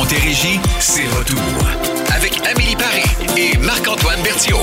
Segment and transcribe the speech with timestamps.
[0.00, 1.38] Montérégie, c'est retour.
[2.16, 3.04] Avec Amélie Paris
[3.36, 4.58] et Marc-Antoine Berthiaume.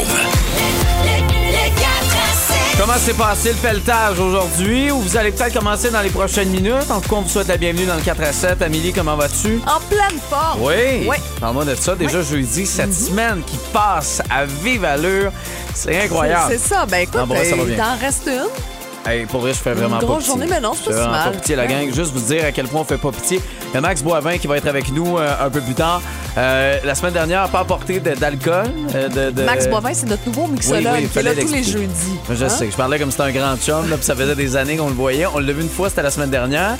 [2.80, 4.90] Comment s'est passé le pelletage aujourd'hui?
[4.90, 6.90] Ou vous allez peut-être commencer dans les prochaines minutes?
[6.90, 8.62] En tout cas, on vous souhaite la bienvenue dans le 4 à 7.
[8.64, 9.62] Amélie, comment vas-tu?
[9.68, 10.60] En pleine forme.
[10.64, 11.06] Oui.
[11.08, 11.18] Oui.
[11.40, 11.94] Parle-moi de ça.
[11.94, 15.32] Déjà jeudi, cette semaine qui passe à vive allure.
[15.76, 16.46] C'est incroyable.
[16.50, 16.88] C'est ça.
[16.88, 17.76] Ben écoute, Ah, bon, ça va euh, bien.
[17.76, 18.77] il t'en reste une.
[19.08, 20.32] Hey, pour vrai, je fais vraiment Une pas grosse pitié.
[20.34, 21.32] journée, mais non, c'est pas si mal.
[21.32, 21.94] pas pitié, la gang.
[21.94, 23.40] Juste vous dire à quel point on fait pas pitié.
[23.72, 26.02] Il y a Max Boivin qui va être avec nous euh, un peu plus tard.
[26.38, 28.66] Euh, la semaine dernière, n'a pas apporté d'alcool.
[28.96, 31.32] euh, de, de- Max Boivin, c'est notre nouveau mixologue Oui, oui, il qui est là
[31.36, 32.18] tous les jeudis.
[32.30, 32.50] Je Hein?
[32.50, 34.76] sais, je parlais comme si c'était un grand chum, là, puis ça faisait des années
[34.78, 35.26] qu'on le voyait.
[35.34, 36.76] On l'a vu une fois, c'était la semaine dernière.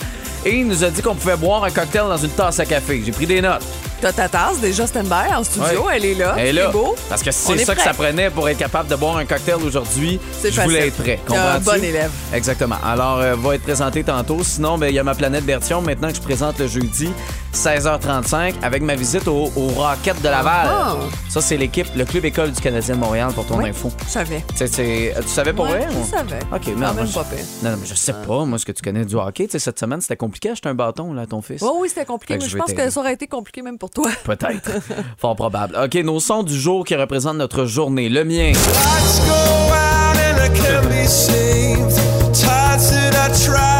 [0.46, 3.02] Et il nous a dit qu'on pouvait boire un cocktail dans une tasse à café.
[3.06, 3.64] J'ai pris des notes.
[4.00, 5.94] T'as ta tasse déjà stand-by en studio, Ouais.
[5.96, 6.36] elle est là.
[6.38, 6.68] Elle est là.
[6.70, 6.96] beau.
[7.10, 9.26] Parce que On c'est est ça que ça prenait pour être capable de boire un
[9.26, 10.20] cocktail aujourd'hui.
[10.44, 11.20] Je voulais être prêt.
[11.36, 12.12] Un bon élève.
[12.34, 12.78] Exactement.
[12.86, 14.44] Alors, euh, va être présenté tantôt.
[14.44, 17.10] Sinon, ben, il y a ma planète Bertion maintenant que je présente le jeudi,
[17.54, 20.68] 16h35, avec ma visite au, au Rocket de Laval.
[20.70, 20.96] Ah.
[21.30, 23.92] Ça, c'est l'équipe, le Club École du Canadien de Montréal pour ton Oui, info.
[24.06, 24.44] Je savais.
[24.56, 25.88] C'est- c'est- tu savais pour Ouais, vrai?
[25.92, 26.40] je ou- savais.
[26.54, 27.40] OK, mais non, moi, je- pas pire.
[27.64, 29.46] Non, non, mais je sais pas, moi, ce que tu connais du hockey.
[29.46, 31.62] Tu sais, cette semaine, c'était compliqué acheter un bâton là, à ton fils.
[31.64, 33.90] Oh oui, c'était compliqué, Fait mais je pense que ça aurait été compliqué même pour
[33.90, 34.10] toi.
[34.24, 34.70] Peut-être.
[35.18, 35.78] Fort probable.
[35.84, 38.10] OK, nos sons du jour qui représentent notre journée.
[38.10, 38.52] Le mien.
[38.52, 41.96] Lights go out and I can't be saved.
[42.34, 43.77] Tides that I tried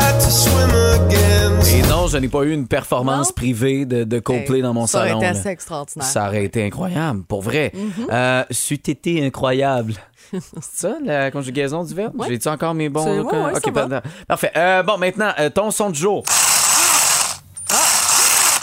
[2.18, 3.34] je n'ai pas eu une performance Non?
[3.36, 5.20] privée de, de Coldplay Hey, dans mon ça aurait salon.
[5.22, 5.40] été là.
[5.40, 6.08] assez extraordinaire.
[6.08, 7.72] Ça aurait été incroyable, pour vrai.
[7.76, 8.12] Mm-hmm.
[8.12, 9.94] Euh, c'eût été incroyable.
[10.32, 12.20] C'est ça, la conjugaison du verbe?
[12.20, 12.28] Ouais.
[12.30, 13.04] J'ai-tu encore mes bons...
[13.06, 13.88] C'est- ouais, ouais, OK, ça va.
[13.88, 14.02] pardon.
[14.28, 14.52] Parfait.
[14.58, 16.24] Euh, bon, maintenant, euh, ton son du jour.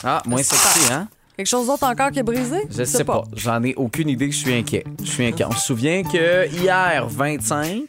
[0.06, 1.08] Ah, moins sexy, hein?
[1.36, 2.58] Quelque chose d'autre encore qui est brisé?
[2.70, 3.24] Je sais pas.
[3.34, 4.30] J'en ai aucune idée.
[4.30, 4.84] Je suis inquiet.
[5.02, 5.44] Je suis inquiet.
[5.46, 7.82] On se souvient que hier, 25,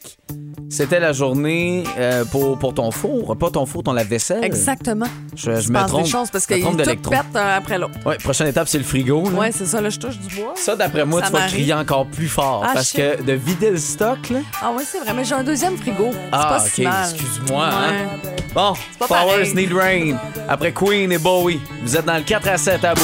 [0.67, 3.37] c'était la journée euh, pour, pour ton four.
[3.37, 4.43] Pas ton four, ton lave-vaisselle.
[4.43, 5.05] Exactement.
[5.35, 6.07] Je, je me trompe.
[6.07, 7.93] choses parce qu'ils trompe tout pètent un après l'autre.
[8.03, 9.23] Ouais, prochaine étape, c'est le frigo.
[9.29, 9.37] là.
[9.39, 10.53] Ouais, c'est ça, là, je touche du bois.
[10.55, 12.63] Ça, d'après moi, Ça tu vas crier encore plus fort.
[12.65, 14.39] Ah, parce que de vider le stock, là.
[14.59, 16.09] Ah oui, c'est vrai, mais j'ai un deuxième frigo.
[16.31, 17.69] Ah, pas ok, excuse-moi.
[17.71, 18.07] hein.
[18.55, 18.73] Bon,
[19.07, 19.53] Powers.
[19.53, 20.15] Need Rain.
[20.47, 21.59] Après Queen et Bowie.
[21.83, 23.03] Vous êtes dans le 4 à 7 à boum.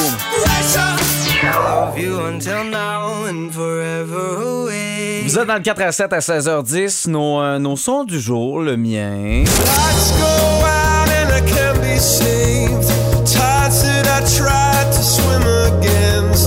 [1.43, 5.23] Love you until now and forever away.
[5.23, 7.09] Vous êtes dans le 4 à 7 à 16h10.
[7.09, 9.43] Nos, euh, nos sons du jour, le mien.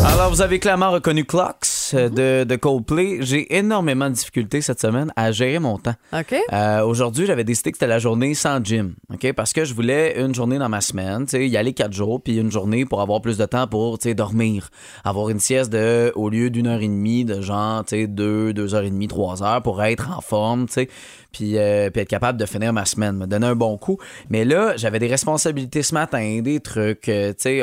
[0.05, 1.74] Alors, vous avez clairement reconnu Clocks?
[1.93, 3.19] Euh, de, de Coldplay.
[3.21, 5.95] J'ai énormément de difficultés cette semaine à gérer mon temps.
[6.13, 6.35] OK?
[6.53, 9.33] Euh, Aujourd'hui, j'avais décidé que c'était la journée sans gym, ok?
[9.33, 12.23] Parce que je voulais une journée dans ma semaine, tu sais, y aller quatre jours,
[12.23, 14.71] puis une journée pour avoir plus de temps pour, tu sais, dormir,
[15.05, 18.53] avoir une sieste de, au lieu d'une heure et demie, de genre, tu sais, deux,
[18.53, 20.89] deux heures et demie, trois heures pour être en forme, tu sais,
[21.33, 23.99] puis euh, puis être capable de finir ma semaine, me donner un bon coup.
[24.31, 27.63] Mais là, j'avais des responsabilités ce matin, des trucs, euh, tu sais,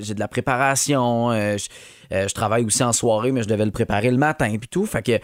[0.00, 1.56] j'ai de la préparation, euh,
[2.12, 4.86] euh, je travaille aussi en soirée, mais je devais le préparer le matin, puis tout,
[4.86, 5.18] fait que euh,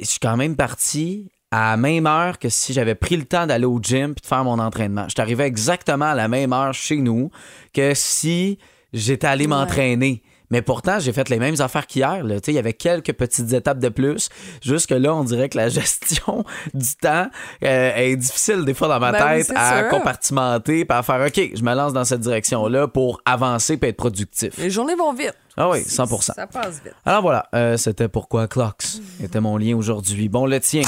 [0.00, 3.46] je suis quand même parti à la même heure que si j'avais pris le temps
[3.46, 5.04] d'aller au gym puis de faire mon entraînement.
[5.04, 7.30] Je suis arrivé exactement à la même heure chez nous
[7.72, 8.58] que si
[8.92, 10.22] j'étais allé m'entraîner.
[10.50, 12.24] Mais pourtant, j'ai fait les mêmes affaires qu'hier.
[12.46, 14.28] Il y avait quelques petites étapes de plus.
[14.62, 17.28] Jusque là, on dirait que la gestion du temps
[17.64, 19.88] euh, est difficile des fois dans ma Ben tête à sûr.
[19.88, 23.96] compartimenter puis à faire OK, je me lance dans cette direction-là pour avancer et être
[23.96, 24.56] productif.
[24.58, 25.34] Les journées vont vite.
[25.56, 26.94] Ah oui, 100% Ça passe vite.
[27.04, 28.84] Alors voilà, euh, c'était pourquoi Clocks
[29.22, 30.28] était mon lien aujourd'hui.
[30.28, 30.82] Bon, le tien.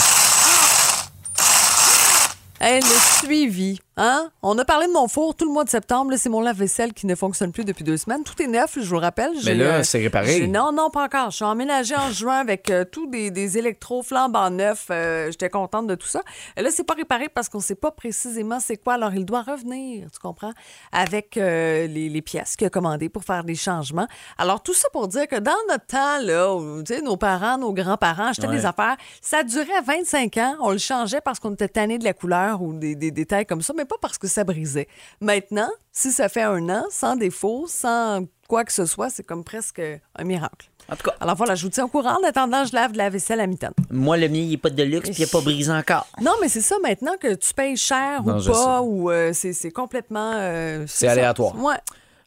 [2.61, 3.81] Hey, le suivi.
[3.99, 4.31] Hein?
[4.43, 6.11] On a parlé de mon four tout le mois de septembre.
[6.11, 8.25] Là, C'est mon lave-vaisselle qui ne fonctionne plus depuis deux semaines.
[8.25, 9.33] Tout est neuf, je vous rappelle.
[9.47, 10.47] Mais là, euh, c'est réparé.
[10.49, 11.31] Non, non, pas encore.
[11.31, 14.89] Je suis emménagée en juin avec euh, tous des, des électros flambant neufs.
[14.91, 16.21] Euh, J'étais contente de tout ça.
[16.59, 18.95] Et là, c'est pas réparé parce qu'on sait pas précisément c'est quoi.
[18.95, 20.53] Alors, il doit revenir, tu comprends,
[20.93, 24.07] avec euh, les, les pièces qu'il a commandées pour faire des changements.
[24.37, 28.27] Alors, tout ça pour dire que dans notre temps, là, où, nos parents, nos grands-parents
[28.27, 28.57] achetaient Ouais.
[28.59, 30.57] des affaires, ça durait 25 ans.
[30.61, 33.63] On le changeait parce qu'on était tanné de la couleur ou des, des détails comme
[33.63, 34.89] ça, mais pas parce que ça brisait.
[35.21, 39.45] Maintenant, si ça fait un an, sans défaut, sans quoi que ce soit, c'est comme
[39.45, 39.81] presque
[40.17, 40.69] un miracle.
[40.89, 42.17] En tout cas, Alors voilà, je vous tiens au courant.
[42.23, 43.73] En attendant, je lave de la vaisselle à mi-temps.
[43.91, 46.07] moi, le mien, il n'est pas de luxe puis il n'est pas brisé encore.
[46.21, 48.53] Non, mais c'est ça maintenant que tu payes cher Non, ou sais.
[48.53, 50.31] pas, ou euh, c'est complètement.
[50.35, 51.57] euh, C'est aléatoire.
[51.61, 51.75] Ouais.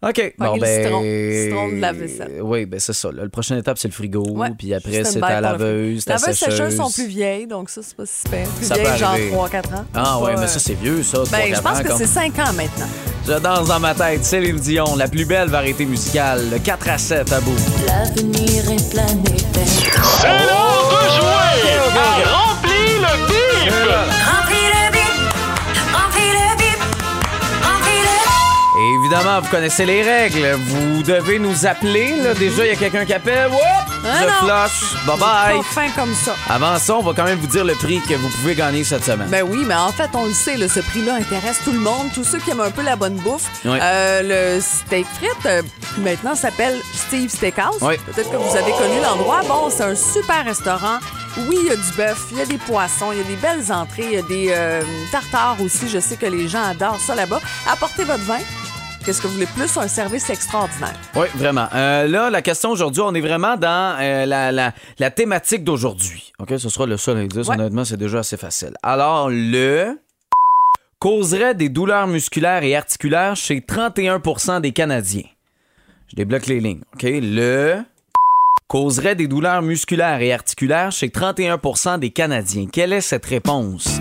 [0.02, 0.18] OK.
[0.40, 1.02] le citron.
[1.02, 2.40] Citron de la vaisselle.
[2.42, 3.12] Oui, ben c'est ça.
[3.12, 3.24] là.
[3.24, 4.24] Le prochaine étape, c'est le frigo.
[4.30, 4.50] Ouais.
[4.58, 6.76] Puis après, c'est le laveuse, La laveuse sécheuse.
[6.78, 8.48] sont plus vieilles, donc ça, c'est pas si super.
[8.48, 9.32] Plus Ça peut vieilles, genre arriver.
[9.32, 9.86] 3-4 ans.
[9.94, 11.20] Ah ouais, mais euh, ça, c'est vieux, ça.
[11.32, 12.88] Ben, je pense ans, que comme- c'est 5 ans maintenant.
[13.28, 14.24] Je danse dans ma tête.
[14.24, 16.50] Céline Dion, la plus belle variété musicale.
[16.50, 17.52] Le 4 à 7 à bout.
[17.86, 19.68] L'avenir est planétaire.
[19.68, 20.79] C'est l'heure
[29.30, 30.58] évidemment, vous connaissez les règles.
[30.66, 32.16] Vous devez nous appeler.
[32.22, 32.34] Là.
[32.34, 33.50] Déjà, il y a quelqu'un qui appelle.
[33.50, 33.60] Whoop!
[34.06, 35.06] Ah flush.
[35.06, 35.58] Bye bye.
[35.58, 36.36] Pas fin comme ça.
[36.50, 39.04] Avant ça, on va quand même vous dire le prix que vous pouvez gagner cette
[39.04, 39.28] semaine.
[39.30, 42.08] Ben oui, mais en fait, on le sait, là, ce prix-là intéresse tout le monde,
[42.14, 43.50] tous ceux qui aiment un peu la bonne bouffe.
[43.66, 43.78] Oui.
[43.82, 45.62] Euh, le steak frites, euh,
[46.00, 47.82] maintenant, s'appelle Steve Steakhouse.
[47.82, 47.96] Oui.
[48.12, 49.42] Peut-être que vous avez connu l'endroit.
[49.48, 51.00] Bon, c'est un super restaurant.
[51.48, 53.36] Oui, il y a du bœuf, il y a des poissons, il y a des
[53.36, 54.82] belles entrées, il y a des euh,
[55.12, 55.88] tartares aussi.
[55.88, 57.40] Je sais que les gens adorent ça là-bas.
[57.68, 58.40] Apportez votre vin.
[59.10, 59.76] Qu'est-ce que vous voulez plus?
[59.76, 60.94] Un service extraordinaire.
[61.16, 61.66] Oui, vraiment.
[61.74, 66.32] Euh, là, la question aujourd'hui, on est vraiment dans euh, la, la- la thématique d'aujourd'hui.
[66.38, 66.54] OK?
[66.60, 67.48] Ce sera le seul indice.
[67.48, 67.56] Ouais.
[67.56, 68.74] Honnêtement, c'est déjà assez facile.
[68.84, 69.98] Alors, le
[71.00, 75.26] causerait des douleurs musculaires et articulaires chez 31% des Canadiens.
[76.10, 76.84] Je débloque les lignes.
[76.94, 77.02] OK?
[77.04, 77.78] Le
[78.68, 82.68] causerait des douleurs musculaires et articulaires chez 31% des Canadiens.
[82.72, 84.00] Quelle est cette réponse?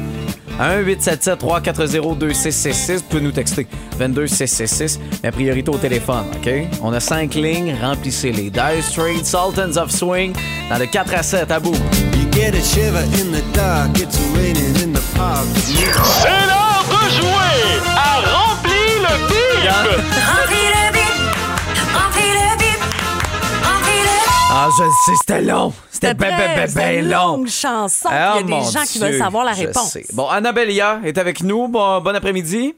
[0.59, 2.97] 1-877-340-2666.
[2.97, 3.67] Vous pouvez nous texter
[3.99, 6.51] 22666, mais priorité au téléphone, OK?
[6.83, 8.51] On a cinq lignes, remplissez-les.
[8.51, 10.35] Dire Straits, Sultans of Swing,
[10.71, 11.75] dans le 4 à 7 à bout.
[12.17, 15.47] You get a shiver in the dark, it's raining in the park.
[15.55, 19.65] C'est l'heure de jouer à Remplis le bip.
[19.65, 21.08] Remplis le bip,
[24.51, 25.73] Ah, je le sais, c'était long.
[25.91, 27.37] C'était ben, ben, ben, ben une long.
[27.37, 28.09] longue chanson.
[28.11, 29.91] Ah, il y a mon des gens qui Dieu, veulent savoir la je réponse.
[29.93, 30.05] sais.
[30.15, 31.69] Bon, Annabella est avec nous.
[31.69, 32.75] Bon, bon après-midi.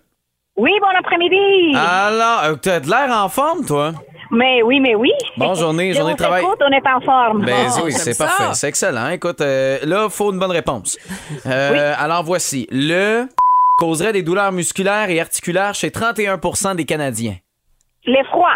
[0.57, 1.77] Oui, bon après-midi.
[1.77, 3.93] Alors, euh, t'as de l'air en forme, toi?
[4.33, 5.13] Mais oui, mais oui.
[5.37, 6.43] Bon, journée, journée de travail.
[6.43, 7.45] s'écoute, on est en forme.
[7.45, 8.45] Ben Bon, oui, c'est parfait.
[8.55, 9.09] C'est excellent.
[9.11, 10.99] Écoute, euh, là, il faut une bonne réponse.
[11.47, 12.67] Euh, Alors, voici.
[12.71, 13.27] Le
[13.79, 17.37] causerait des douleurs musculaires et articulaires chez 31% des Canadiens.
[18.05, 18.51] L'effroi.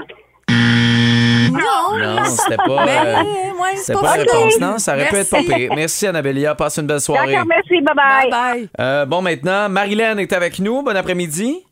[1.58, 2.84] Non, Non, c'était pas...
[2.84, 3.14] mais euh,
[3.60, 4.36] ouais, c'est C'était pas, pas la ça.
[4.38, 4.78] réponse, non?
[4.78, 5.54] Ça aurait pu être pas Merci.
[5.54, 5.72] pire.
[5.74, 6.54] Merci, Annabella.
[6.54, 7.32] Passe une belle soirée.
[7.32, 8.30] D'accord, merci, bye-bye.
[8.30, 8.68] Bye bye.
[8.80, 10.82] Euh, bon, maintenant, Marilyn est avec nous.
[10.82, 11.64] Bon après-midi.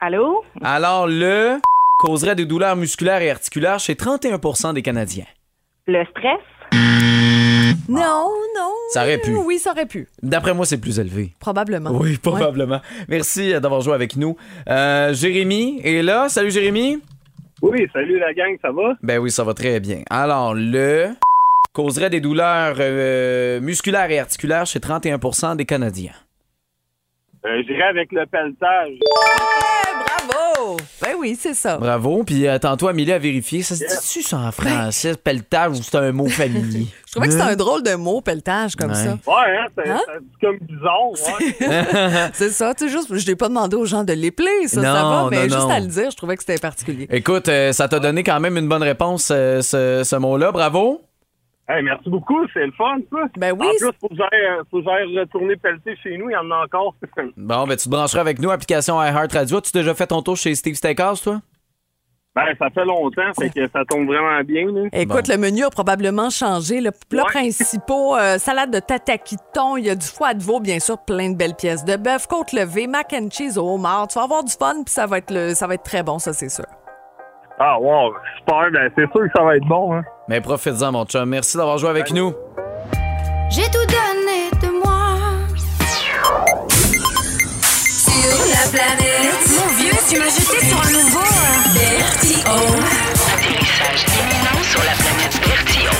[0.00, 0.42] Allô?
[0.62, 1.58] Alors, le
[1.98, 5.24] causerait des douleurs musculaires et articulaires chez 31% des Canadiens.
[5.86, 6.40] Le stress?
[7.88, 8.72] Non, non.
[8.92, 9.34] Ça aurait pu.
[9.36, 10.08] Oui, ça aurait pu.
[10.22, 11.32] D'après moi, c'est plus élevé.
[11.38, 11.90] Probablement.
[11.92, 12.16] Oui, Ouais.
[12.22, 12.80] probablement.
[13.08, 14.36] Merci euh, d'avoir joué avec nous.
[14.68, 16.28] Euh, Jérémy est là.
[16.28, 16.98] Salut, Jérémy.
[17.62, 18.96] Oui, salut la gang, ça va?
[19.02, 20.02] Ben oui, ça va très bien.
[20.10, 21.08] Alors, le
[21.72, 26.12] causerait des douleurs euh, musculaires et articulaires chez 31% des Canadiens.
[27.46, 28.94] Euh, J'irai avec le pelletage.
[30.04, 30.76] Bravo!
[31.00, 31.76] Ben oui, c'est ça.
[31.78, 32.24] Bravo.
[32.24, 33.62] Puis euh, tantôt, Amélie a vérifié.
[33.62, 36.86] Ça se dit-tu ça en français, pelletage, ou c'est un mot familier?
[37.06, 38.94] Je trouvais que c'était un drôle de mot, pelletage, comme Ouais.
[38.96, 39.12] ça.
[39.12, 40.00] Ouais, hein, c'est Hein?
[40.40, 42.30] comme bizarre, ouais.
[42.34, 44.92] C'est ça, tu sais, juste, je n'ai pas demandé aux gens de l'épeler, ça, ça
[44.92, 45.70] va, mais non, juste non.
[45.70, 47.06] à le dire, je trouvais que c'était particulier.
[47.10, 50.52] Écoute, euh, ça t'a donné quand même une bonne réponse, euh, ce, ce mot-là.
[50.52, 51.00] Bravo.
[51.68, 53.18] Hey, merci beaucoup, c'est le fun, ça.
[53.36, 56.30] Ben oui, En plus, faut que j'aille euh, faut que j'aille retourner pelleter chez nous,
[56.30, 56.94] il y en a encore.
[57.36, 59.58] Bon, ben tu te brancheras avec nous, application iHeart Radio.
[59.58, 61.40] As-tu déjà fait ton tour chez Steve Steakhouse, toi?
[62.36, 64.88] ben, ça fait longtemps, fait que ça tombe vraiment bien, là.
[64.92, 65.32] Écoute, Bon.
[65.32, 66.82] le menu a probablement changé.
[66.82, 67.30] Le plat Ouais.
[67.30, 70.98] principal, euh, salade de tataki thon, il y a du foie de veau, bien sûr,
[70.98, 74.06] plein de belles pièces de bœuf, côte levée, mac and cheese au homard.
[74.08, 76.18] Tu vas avoir du fun, puis ça va être le, ça va être très bon,
[76.18, 76.66] ça c'est sûr.
[77.58, 80.04] Ah, wow, super, ben, c'est sûr que ça va être bon, hein.
[80.28, 81.28] Mais profites-en, mon chum.
[81.28, 82.34] Merci d'avoir joué avec nous.
[83.50, 85.16] J'ai tout donné de moi.
[87.88, 89.48] Sur la planète.
[89.56, 91.28] Mon vieux, tu m'as jeté sur un nouveau.
[91.72, 92.52] Bertio.
[93.32, 95.96] Atterrissage imminent sur la planète Bertillon.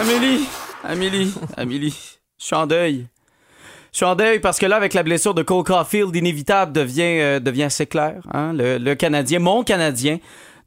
[0.00, 0.48] Amélie,
[0.84, 3.06] Amélie, Amélie, je suis en deuil.
[3.96, 7.00] Je suis en deuil parce que là, avec la blessure de Cole Caulfield, inévitable devient,
[7.18, 8.16] euh, devient assez clair.
[8.30, 8.52] hein?
[8.52, 10.18] Le, le Canadien, mon Canadien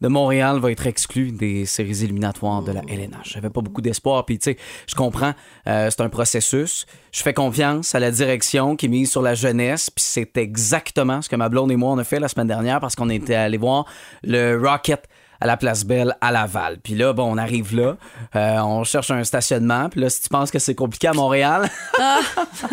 [0.01, 3.33] de Montréal va être exclu des séries éliminatoires de la LNH.
[3.33, 4.57] J'avais pas beaucoup d'espoir, puis tu sais,
[4.87, 5.33] je comprends,
[5.67, 6.87] euh, c'est un processus.
[7.11, 11.29] Je fais confiance à la direction qui mise sur la jeunesse, puis c'est exactement ce
[11.29, 13.57] que ma blonde et moi on a fait la semaine dernière parce qu'on était allé
[13.57, 13.85] voir
[14.23, 15.07] le Rocket
[15.41, 16.77] à la Place Belle à Laval.
[16.83, 17.97] Puis là, bon, on arrive là,
[18.35, 19.89] euh, on cherche un stationnement.
[19.89, 21.69] Puis là, si tu penses que c'est compliqué à Montréal,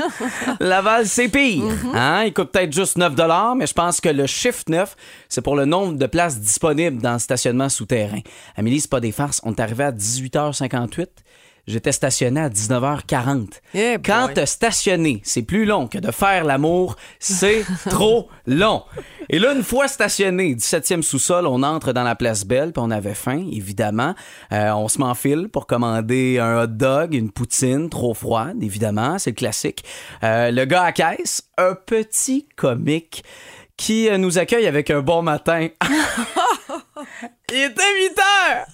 [0.61, 1.65] Laval, c'est pire.
[1.95, 2.25] Hein?
[2.27, 3.15] Il coûte peut-être juste 9
[3.57, 4.97] mais je pense que le chiffre 9,
[5.29, 8.21] c'est pour le nombre de places disponibles dans le stationnement souterrain.
[8.57, 9.41] Amélie, c'est pas des farces.
[9.45, 11.07] On est arrivé à 18h58.
[11.67, 13.61] J'étais stationné à 19h40.
[13.75, 18.85] Eh Quand te stationner, c'est plus long que de faire l'amour, c'est trop long.
[19.29, 22.93] Et là, une fois stationné, 17e sous-sol, on entre dans la place Belle, puis on
[22.93, 24.15] avait faim, évidemment.
[24.53, 29.31] Euh, on se m'enfile pour commander un hot dog, une poutine trop froide, évidemment, c'est
[29.31, 29.85] le classique.
[30.23, 33.25] Euh, le gars à caisse, un petit comique
[33.77, 35.69] qui euh, nous accueille avec un bon matin.
[37.53, 38.67] Il était 8 heures!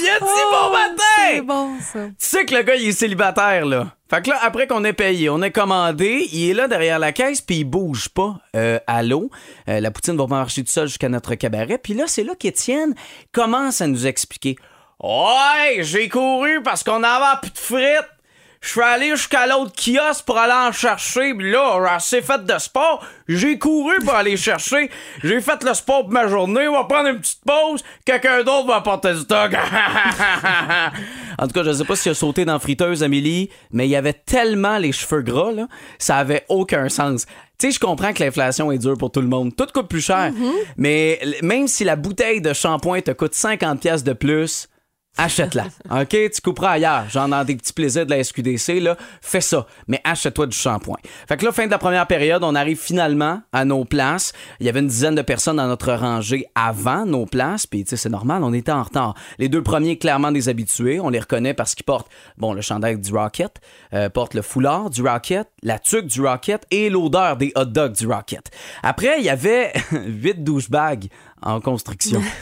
[0.00, 1.02] Il a dit Oh, bon matin!
[1.28, 2.06] C'est bon, ça.
[2.06, 3.88] Tu sais que le gars, il est célibataire, là.
[4.08, 7.12] Fait que là, après qu'on ait payé, on a commandé, il est là derrière la
[7.12, 8.36] caisse, puis il bouge pas.
[8.56, 9.30] Euh, allô?
[9.68, 11.76] Euh, la poutine va pas marcher tout seul jusqu'à notre cabaret.
[11.76, 12.94] Puis là, c'est là qu'Étienne
[13.30, 14.56] commence à nous expliquer.
[15.02, 18.08] Ouais, j'ai couru parce qu'on avait plus de frites.
[18.64, 21.34] Je suis allé jusqu'à l'autre kiosque pour aller en chercher.
[21.34, 23.04] Puis là, j'ai assez fait de sport.
[23.28, 24.90] J'ai couru pour aller chercher.
[25.22, 26.66] J'ai fait le sport pour ma journée.
[26.66, 27.84] On va prendre une petite pause.
[28.06, 29.52] Quelqu'un d'autre va apporter du stock.
[31.38, 33.90] en tout cas, je sais pas s'il a sauté dans la friteuse, Amélie, mais il
[33.90, 35.66] y avait tellement les cheveux gras, là,
[35.98, 37.26] ça avait aucun sens.
[37.58, 39.54] Tu sais, je comprends que l'inflation est dure pour tout le monde.
[39.54, 40.32] Tout coûte plus cher.
[40.76, 44.68] Mais l- même si la bouteille de shampoing te coûte 50$ piastres de plus,
[45.16, 45.64] achète-la.
[46.02, 46.08] OK?
[46.08, 47.08] Tu couperas ailleurs.
[47.08, 48.96] Genre dans des petits plaisirs de la SQDC, là.
[49.20, 49.66] Fais ça.
[49.88, 50.98] Mais achète-toi du shampoing.
[51.28, 54.32] Fait que là, fin de la première période, on arrive finalement à nos places.
[54.60, 57.66] Il y avait une dizaine de personnes dans notre rangée avant nos places.
[57.66, 59.14] Puis, tu sais, c'est normal, on était en retard.
[59.38, 61.00] Les deux premiers, clairement des habitués.
[61.00, 63.60] On les reconnaît parce qu'ils portent, bon, le chandail du Rocket,
[63.92, 67.92] euh, portent le foulard du Rocket, la tuque du Rocket et l'odeur des hot dogs
[67.92, 68.50] du Rocket.
[68.82, 71.08] Après, il y avait huit douchebags
[71.44, 72.20] en construction.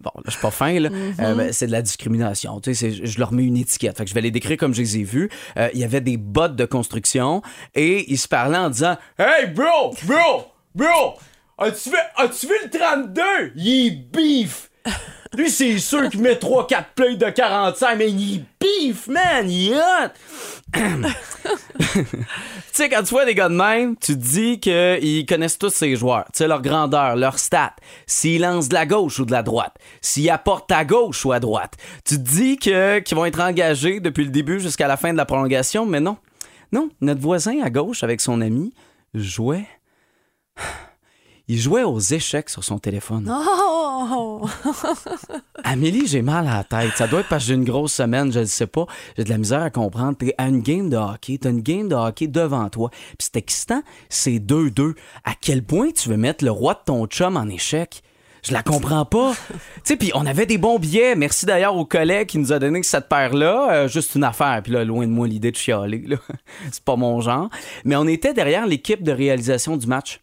[0.00, 0.90] Bon, là, je suis pas fin, là.
[1.20, 2.60] Euh, ben, c'est de la discrimination.
[2.60, 3.96] Tu sais, je leur mets une étiquette.
[3.96, 5.30] Fait que je vais les décrire comme je les ai vus.
[5.56, 7.40] Euh, Il y avait des bottes de construction
[7.74, 11.14] et ils se parlaient en disant Hey, bro, bro, bro,
[11.56, 13.22] as-tu vu, as-tu vu le 32?
[13.56, 14.70] Il beef!
[15.36, 19.50] Lui, c'est sûr qu'il met 3-4 plays de 45, mais il beef, man!
[19.50, 20.10] Il hot!
[22.72, 25.68] Tu sais, quand tu vois des gars de même, tu te dis qu'ils connaissent tous
[25.68, 26.24] ces joueurs.
[26.32, 27.74] Tu sais, leur grandeur, leur stat,
[28.06, 31.40] s'ils lancent de la gauche ou de la droite, s'ils apportent à gauche ou à
[31.40, 31.74] droite.
[32.06, 35.26] Tu te dis qu'ils vont être engagés depuis le début jusqu'à la fin de la
[35.26, 36.16] prolongation, mais non.
[36.72, 38.72] Non, notre voisin à gauche avec son ami
[39.12, 39.66] jouait.
[41.52, 43.30] Il jouait aux échecs sur son téléphone.
[43.30, 44.48] Oh!
[45.64, 46.96] Amélie, j'ai mal à la tête.
[46.96, 48.86] Ça doit être parce que j'ai une grosse semaine, je ne sais pas.
[49.18, 50.16] J'ai de la misère à comprendre.
[50.16, 52.88] T'es à une game de hockey, t'as une game de hockey devant toi.
[52.90, 54.94] Puis c'est excitant, c'est 2-2.
[55.24, 58.02] À quel point tu veux mettre le roi de ton chum en échec?
[58.42, 59.34] Je la comprends pas.
[59.50, 61.16] tu sais, puis on avait des bons billets.
[61.16, 63.72] Merci d'ailleurs au collègue qui nous a donné cette paire-là.
[63.72, 64.62] Euh, juste une affaire.
[64.64, 66.16] Puis là, loin de moi l'idée de chialer.
[66.72, 67.50] c'est pas mon genre.
[67.84, 70.21] Mais on était derrière l'équipe de réalisation du match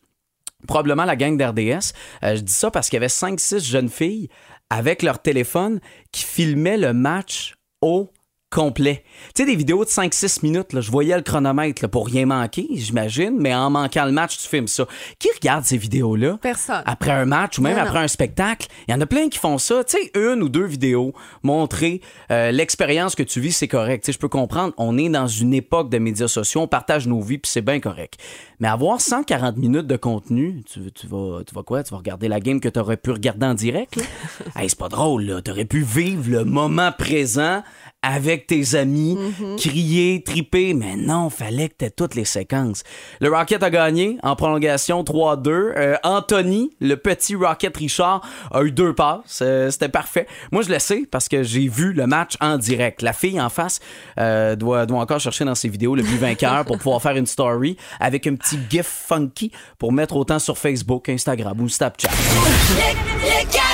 [0.68, 1.94] probablement la gang d'RDS.
[2.24, 4.30] Euh, je dis ça parce qu'il y avait 5-6 jeunes filles
[4.70, 5.80] avec leur téléphone
[6.12, 8.10] qui filmaient le match au
[8.50, 9.04] complet.
[9.36, 12.26] Tu sais, des vidéos de 5-6 minutes, là, je voyais le chronomètre là, pour rien
[12.26, 14.86] manquer, j'imagine, mais en manquant le match, tu filmes ça.
[15.20, 16.40] Qui regarde ces vidéos-là?
[16.42, 16.82] Personne.
[16.86, 18.06] Après un match ou même Non, après non.
[18.06, 18.68] un spectacle.
[18.88, 19.84] Il y en a plein qui font ça.
[19.84, 21.14] Tu sais, une ou deux vidéos,
[21.44, 22.02] montrer
[22.32, 24.04] euh, l'expérience que tu vis, c'est correct.
[24.04, 27.08] Tu sais, je peux comprendre, on est dans une époque de médias sociaux, on partage
[27.08, 28.20] nos vies, puis c'est bien correct.
[28.60, 31.84] Mais avoir 140 minutes de contenu, tu, tu vas, tu vas quoi?
[31.84, 33.98] Tu vas regarder la game que tu aurais pu regarder en direct?
[34.56, 35.42] hey, c'est pas drôle, là.
[35.42, 37.64] Tu aurais pu vivre le moment présent
[38.02, 39.18] avec tes amis,
[39.58, 42.84] crier, triper, mais non, fallait que t'aies toutes les séquences.
[43.20, 45.50] Le Rocket a gagné en prolongation 3-2.
[45.50, 49.40] Euh, Anthony, le petit Rocket Richard, a eu deux passes.
[49.42, 50.28] Euh, C'était parfait.
[50.52, 53.02] Moi, je le sais parce que j'ai vu le match en direct.
[53.02, 53.80] La fille en face
[54.18, 57.28] euh, doit, doit encore chercher dans ses vidéos le but vainqueur pour pouvoir faire une
[57.28, 62.10] story avec un petit gif funky pour mettre autant sur Facebook, Instagram ou Snapchat.
[62.10, 63.69] Le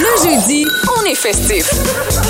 [0.00, 0.66] jeudi,
[0.98, 1.70] on est festif.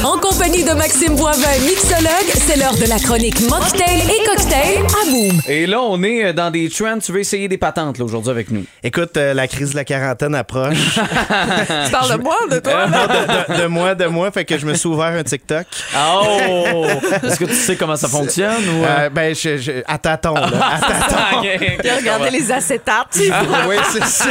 [0.05, 5.11] En compagnie de Maxime Boivin, mixologue, c'est l'heure de la chronique Mocktail et Cocktail à
[5.11, 5.41] Boom.
[5.49, 6.99] Et là, on est dans des trends.
[6.99, 8.65] Tu veux essayer des patentes aujourd'hui avec nous?
[8.83, 10.77] Écoute, euh, la crise de la quarantaine approche.
[11.87, 12.87] Tu parles de moi, de toi?
[12.87, 14.31] Non, de, de- de moi, de moi.
[14.31, 15.67] Fait que je me suis ouvert un TikTok.
[15.97, 16.85] Oh!
[17.25, 18.85] Est-ce que tu sais comment ça fonctionne ou.
[18.85, 20.47] Euh, ben, je, je- à tâtons, là.
[20.77, 22.27] À tâtons.
[22.33, 23.17] Les acétates.
[23.69, 24.27] oui, c'est ça.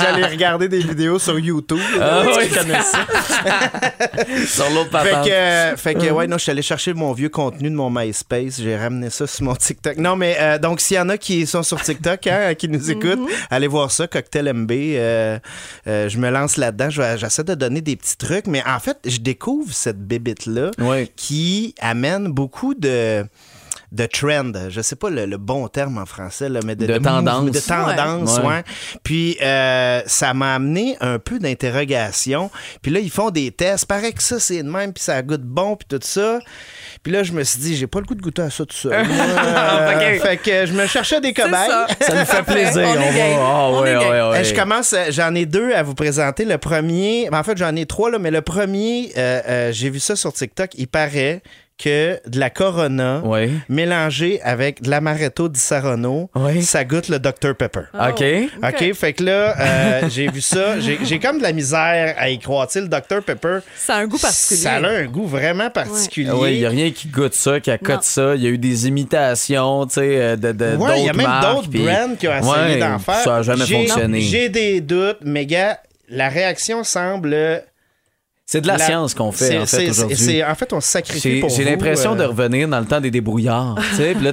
[0.00, 1.78] J'allais regarder des vidéos sur YouTube.
[2.00, 2.48] Ah oui.
[2.80, 3.06] Ça.
[4.46, 7.28] Sur l'autre Fait que, euh, fait que, ouais, non, je suis allé chercher mon vieux
[7.28, 8.60] contenu de mon MySpace.
[8.60, 9.96] J'ai ramené ça sur mon TikTok.
[9.96, 12.90] Non, mais euh, donc, s'il y en a qui sont sur TikTok, hein, qui nous
[12.90, 14.70] écoutent, allez voir ça, Cocktail MB.
[14.72, 15.38] euh,
[15.86, 16.90] euh, je me lance là-dedans.
[16.90, 21.10] J'essaie de donner des petits trucs, mais en fait, je découvre cette bébite-là Oui.
[21.16, 23.24] qui amène beaucoup de
[23.92, 26.96] de trend, je sais pas le, le bon terme en français, là, mais de, De
[26.98, 27.50] tendance.
[27.50, 28.46] de tendance, Ouais.
[28.46, 28.62] ouais.
[29.02, 32.50] Puis euh, ça m'a amené un peu d'interrogation.
[32.80, 33.84] Puis là, ils font des tests.
[33.86, 36.38] Paraît que ça, c'est de même, puis ça goûte bon, puis tout ça.
[37.02, 38.74] Puis là, je me suis dit, j'ai pas le goût de goûter à ça tout
[38.76, 38.92] seul.
[38.94, 40.18] Euh.
[40.22, 41.68] Fait que je me cherchais des cobayes.
[41.68, 41.86] ça.
[42.00, 42.86] Ça nous fait plaisir.
[42.88, 43.02] On va.
[43.40, 44.02] Ah, On ouais, est game.
[44.02, 44.38] ouais, ouais.
[44.38, 46.44] Euh, Je commence, euh, j'en ai deux à vous présenter.
[46.44, 49.90] Le premier, ben, en fait, j'en ai trois, là, mais le premier, euh, euh, j'ai
[49.90, 50.70] vu ça sur TikTok.
[50.76, 51.42] Il paraît
[51.82, 53.22] que de la Corona
[53.68, 56.62] mélangée avec de l'amaretto di Saronno, Oui.
[56.62, 57.82] ça goûte le Dr Pepper.
[57.94, 58.24] OK.
[58.62, 60.78] OK, fait que là, euh, j'ai vu ça.
[60.80, 62.66] J'ai comme de la misère à y croire.
[62.66, 64.60] Tu sais, le Dr Pepper, Ça a un goût particulier.
[64.60, 66.30] ça a un goût vraiment particulier.
[66.32, 68.00] Oui, il n'y a rien qui goûte ça, qui accote Non.
[68.02, 68.34] ça.
[68.36, 71.12] Il y a eu des imitations, tu sais, euh, de, de Ouais, il y a
[71.12, 73.16] même d'autres brands qui ont essayé Ouais, d'en faire.
[73.16, 74.20] Ça n'a jamais fonctionné.
[74.20, 77.62] J'ai des doutes, mais gars, la réaction semble.
[78.52, 80.16] C'est de la, la- science qu'on fait, en fait, aujourd'hui.
[80.16, 82.84] c'est- En fait, on se sacrifie J'ai pour j'ai l'impression euh, de revenir dans le
[82.86, 83.76] temps des débrouillards.
[83.90, 84.32] tu sais, puis là,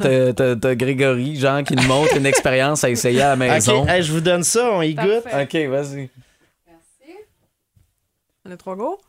[0.56, 3.84] t'as- Grégory, genre, qui nous montre une expérience à essayer à la maison.
[3.84, 5.24] OK, hey, je vous donne ça, on y goûte.
[5.26, 6.10] OK, vas-y.
[8.46, 9.00] On a trois go?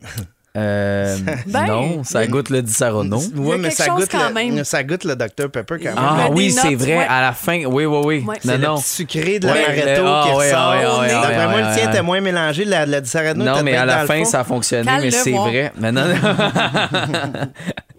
[0.56, 1.16] Euh,
[1.46, 3.18] Ben, non, ça goûte le Di Saronno.
[3.18, 4.64] Ouais, Il y a mais ça goûte, quand le, même.
[4.64, 5.94] ça goûte le Dr Pepper quand même.
[5.96, 6.96] Ah oui, c'est vrai.
[6.98, 7.06] ouais.
[7.08, 8.24] À la fin, oui, oui, oui.
[8.26, 8.36] Ouais.
[8.42, 8.74] C'est Non, le non.
[8.78, 11.02] petit sucré de Ouais, l'amaretto le- ah, qui ouais, ressort.
[11.22, 12.64] D'après moi, le tien était moins mélangé.
[12.64, 15.30] La, la di Sarano Non, mais à la le fin, ça a fonctionné, mais c'est
[15.30, 15.72] vrai.
[15.78, 16.02] Mais non,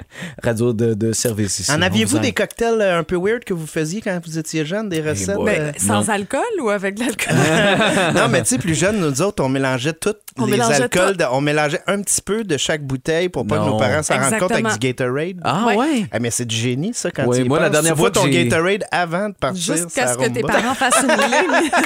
[0.44, 1.72] Radio de, de service ici.
[1.72, 4.66] En aviez-vous vous des cocktails euh, un peu weird que vous faisiez quand vous étiez
[4.66, 5.38] jeune, des recettes?
[5.38, 5.44] euh?
[5.46, 6.10] Ben, sans non.
[6.14, 7.36] alcool ou avec de l'alcool?
[8.16, 11.12] non, mais tu sais, plus jeune, nous autres, on mélangeait tous On les mélangeait alcools.
[11.12, 11.18] tout.
[11.18, 14.18] de- on mélangeait un petit peu de chaque bouteille pour pas que nos parents s'en
[14.20, 15.40] rendent compte avec du Gatorade.
[15.44, 15.76] Ah Ouais.
[15.78, 16.06] ouais?
[16.12, 18.84] Ah, mais c'est du génie, ça, quand Oui, tu moi, la dernière fois ton Gatorade
[18.92, 19.76] avant de partir.
[19.76, 21.70] Jusqu'à ce que tes parents fassent une ligne.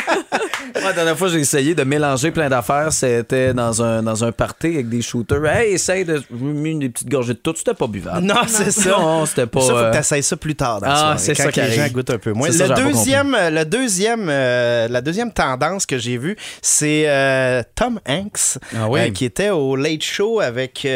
[0.75, 2.91] Moi, la dernière fois, j'ai essayé de mélanger plein d'affaires.
[2.91, 5.45] C'était dans un, dans un party avec des shooters.
[5.45, 6.21] Hey, essaye de.
[6.29, 7.53] J'ai mis des petites gorgées de tout.
[7.55, 8.24] C'était pas buvable.
[8.25, 8.89] Non, c'est ça.
[8.89, 9.61] Non, c'était pas.
[9.61, 11.71] Ça, faut euh, que tu ça plus tard dans Ah, c'est quand ça qui les
[11.71, 12.51] gens goûtent un peu moins.
[12.51, 17.61] Ça, Le pas deuxième, le deuxième, euh, la deuxième tendance que j'ai vue, c'est euh,
[17.75, 18.99] Tom Hanks, Ah oui.
[19.01, 20.87] euh, qui était au Late Show avec...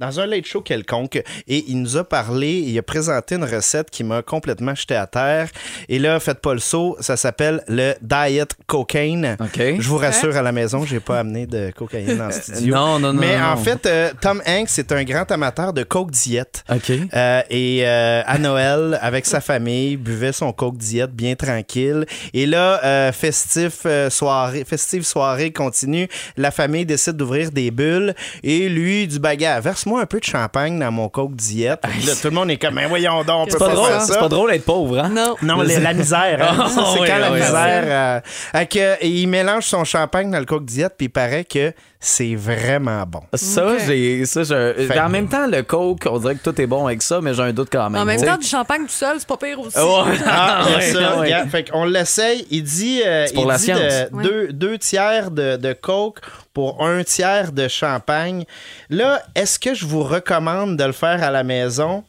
[0.00, 3.90] dans un late show quelconque et il nous a parlé, il a présenté une recette
[3.90, 5.48] qui m'a complètement jeté à terre.
[5.88, 9.36] Et là, faites pas le saut, ça s'appelle le Diet Cocaine.
[9.40, 9.58] OK.
[9.78, 12.74] Je vous rassure à la maison, j'ai pas amené de cocaïne dans le studio.
[12.74, 13.62] non, non, non, Mais non, en non.
[13.62, 16.64] fait, euh, Tom Hanks est un grand amateur de coke diète.
[16.72, 16.90] OK.
[17.14, 22.06] Euh, et euh, à Noël, avec sa famille, buvait son coke diète bien tranquille.
[22.32, 26.08] Et là, euh, festif euh, soirée, festive soirée continue.
[26.36, 28.14] La famille décide d'ouvrir des bulles.
[28.42, 31.80] Et lui, du bagarre, verse-moi un peu de champagne dans mon coke diète.
[31.84, 33.88] Là, tout le monde est comme, mais voyons donc, on peut C'est pas, pas drôle,
[33.88, 34.20] faire c'est ça.
[34.20, 35.08] pas drôle d'être pauvre, hein?
[35.08, 35.34] Non.
[35.42, 36.38] Non, la, la misère.
[36.40, 36.68] hein?
[36.68, 38.22] Ça, c'est oui, quand la oui, misère.
[38.54, 41.72] euh, et il mélange son champagne dans le coke diète, puis il paraît que
[42.06, 43.22] c'est vraiment bon.
[43.32, 44.24] Ça, j'ai.
[44.26, 47.00] Ça, je- Fait- En même temps, le coke, on dirait que tout est bon avec
[47.02, 48.02] ça, mais j'ai un doute quand même.
[48.02, 48.26] En même sais.
[48.26, 49.76] temps, du champagne tout seul, c'est pas pire aussi.
[50.26, 51.32] Ah, Ouais, ça, ouais.
[51.50, 52.46] Fait qu'on l'essaye.
[52.50, 53.78] Il dit, euh, pour il la dit science.
[53.80, 56.20] de- deux, deux tiers de, de coke
[56.52, 58.44] pour un tiers de champagne.
[58.90, 62.04] Là, est-ce que je vous recommande de le faire à la maison?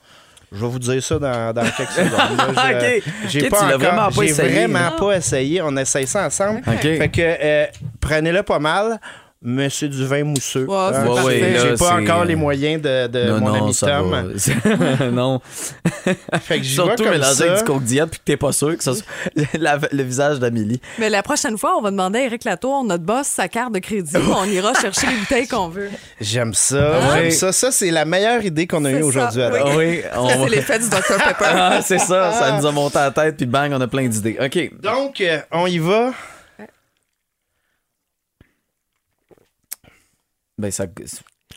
[0.52, 3.02] Je vais vous dire ça dans, dans quelques secondes.
[3.28, 4.92] J'ai pas encore- vraiment pas j'ai essayé, vraiment là.
[4.98, 5.62] pas essayé.
[5.62, 6.62] On essaye ça ensemble.
[6.68, 6.82] Ok.
[6.82, 7.66] Fait que euh,
[8.00, 9.00] prenez-le pas mal.
[9.48, 10.66] Mais c'est du vin mousseux.
[10.68, 13.50] Ouais, c'est Hein, j'ai- Ouais, ouais, J'ai pas encore les moyens de, de non, mon
[13.50, 14.34] non, ami ça Tom.
[15.14, 15.40] non.
[16.42, 17.58] Fait que Surtout comme mélanger ça.
[17.58, 19.06] du coke diète puis que t'es pas sûr que ça soit
[19.60, 20.82] la- le visage d'Amélie.
[20.98, 23.80] Mais la prochaine fois, on va demander à Eric Latour, notre boss, sa carte de
[23.80, 24.16] crédit.
[24.18, 25.90] on ira chercher les bouteilles qu'on veut.
[26.20, 27.16] J'aime ça.
[27.16, 27.52] J'aime ça.
[27.52, 29.44] Ça, c'est la meilleure idée qu'on a eue aujourd'hui.
[29.44, 29.76] à oui.
[29.78, 31.46] Oui, on c'est l'effet du Dr Pepper.
[31.54, 34.08] Ah, c'est ça, ça nous a monté à la tête puis bang, on a plein
[34.08, 34.38] d'idées.
[34.44, 34.72] OK.
[34.82, 36.12] Donc, euh, on y va.
[40.58, 40.86] Ben ça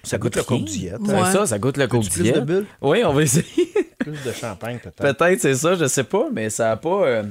[0.02, 0.58] ça goûte le rien.
[0.58, 0.96] coke diète.
[1.06, 1.32] C'est Ouais.
[1.32, 2.44] ça, ça goûte le coke Plus de diète.
[2.44, 2.66] bulles?
[2.80, 3.44] Oui, on va essayer.
[3.98, 5.16] Plus de champagne, peut-être.
[5.16, 7.22] Peut-être c'est ça, je sais pas, mais ça a pas euh,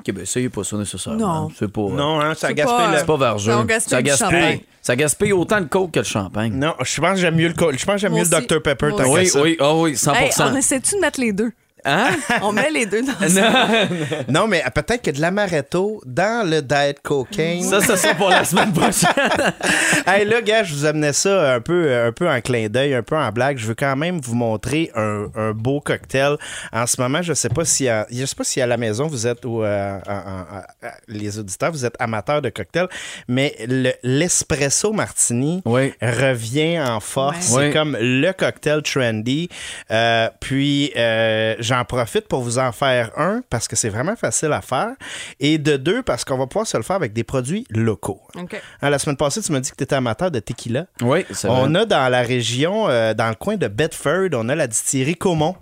[0.00, 1.44] OK, ben essayez pas ça nécessairement.
[1.44, 1.50] Non.
[1.56, 2.98] C'est pas euh, Non, hein, ça C'est gaspille pas, le...
[2.98, 3.52] c'est pas vergeux.
[3.52, 3.64] Ça,
[4.02, 6.52] gaspille Ça gaspille, ça autant le coke que le champagne.
[6.54, 8.28] Non, je pense que j'aime mieux le co- Je pense que j'aime mieux le.
[8.46, 9.40] Dr Pepper Oui, ça.
[9.40, 11.52] oui, oh oui, 100 Hey, on essaie-tu de mettre les deux?
[11.84, 12.10] Hein?
[12.42, 13.28] On met les deux dans ça.
[13.28, 13.88] Non.
[14.44, 17.62] Non, mais euh, peut-être que de l'amaretto dans le Diet Cocaine.
[17.62, 19.10] Ça, ça sera pour la semaine prochaine.
[20.06, 23.02] hey, là, gars, je vous amenais ça un peu, un peu en clin d'œil, un
[23.02, 23.58] peu en blague.
[23.58, 26.36] Je veux quand même vous montrer un, un beau cocktail.
[26.72, 29.06] En ce moment, je sais pas si à, je sais pas si à la maison
[29.06, 32.88] vous êtes ou euh, en- en- en- les auditeurs vous êtes amateurs de cocktails,
[33.28, 35.92] mais le- l'espresso martini Oui.
[36.02, 37.36] revient en force.
[37.46, 37.72] C'est Oui.
[37.72, 39.48] comme le cocktail trendy.
[39.90, 44.52] Euh, puis euh, j'en profite pour vous en faire un parce que c'est vraiment facile
[44.52, 44.90] à faire
[45.40, 48.20] et de deux parce qu'on va pouvoir se le faire avec des produits locaux.
[48.36, 48.60] OK.
[48.82, 50.86] Hein, la semaine passée, tu m'as dit que tu étais amateur de tequila.
[51.02, 51.80] Oui, c'est On vrai.
[51.80, 55.56] a dans la région, euh, dans le coin de Bedford, on a la distillerie Comont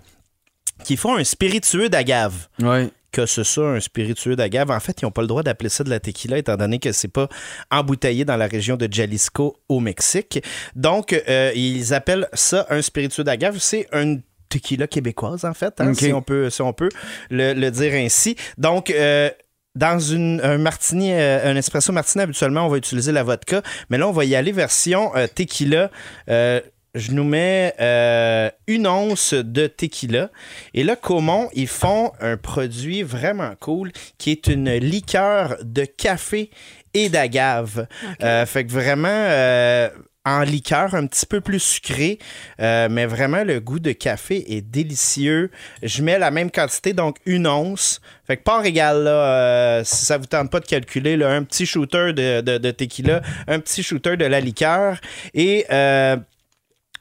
[0.83, 2.47] qui font un spiritueux d'agave.
[2.59, 2.91] Oui.
[3.11, 4.71] Que c'est ça, un spiritueux d'agave.
[4.71, 6.91] En fait, ils n'ont pas le droit d'appeler ça de la tequila, étant donné que
[6.91, 7.29] c'est pas
[7.69, 10.43] embouteillé dans la région de Jalisco, au Mexique.
[10.75, 13.57] Donc, euh, ils appellent ça un spiritueux d'agave.
[13.59, 14.17] C'est un
[14.53, 16.89] tequila québécoise, en fait, hein, si, on peut, si on peut
[17.29, 18.35] le, le dire ainsi.
[18.57, 19.29] Donc, euh,
[19.75, 23.97] dans une, un martini, euh, un espresso martini, habituellement, on va utiliser la vodka, mais
[23.97, 25.89] là, on va y aller version euh, tequila.
[26.29, 26.61] Euh,
[26.95, 30.29] je nous mets euh, une once de tequila.
[30.75, 36.51] Et là, Comon, ils font un produit vraiment cool qui est une liqueur de café
[36.93, 37.87] et d'agave.
[38.21, 39.89] Euh, fait que vraiment, euh,
[40.25, 42.17] en liqueur, un petit peu plus sucré,
[42.61, 45.51] euh, mais vraiment le goût de café est délicieux.
[45.81, 47.99] Je mets la même quantité, donc une once.
[48.25, 51.65] Fait que part égal, là, euh, si ça vous tente pas de calculer, un petit
[51.65, 54.97] shooter de, tequila, un petit shooter de la liqueur
[55.33, 56.15] et euh,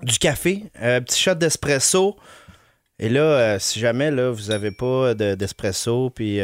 [0.03, 2.17] du café, un petit shot d'espresso.
[2.99, 6.41] Et là, si jamais vous avez pas de- d'espresso, puis